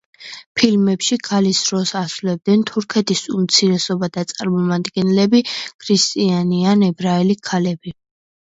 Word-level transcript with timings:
ფილმებში, 0.59 1.17
ქალის 1.27 1.59
როლს 1.73 1.91
ასრულებდნენ 1.99 2.63
თურქეთის 2.71 3.21
უმცირესობათა 3.41 4.23
წარმომადგენლები, 4.33 5.45
ქრისტიანი 5.85 6.63
ან 6.75 6.91
ებრაელი 6.93 7.39
ქალები. 7.53 7.97